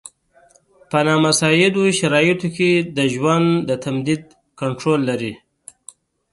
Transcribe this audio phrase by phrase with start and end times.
[0.89, 4.23] په نامساعدو شرایطو کې د ژوند د تمدید
[4.61, 5.33] کنټرول لري.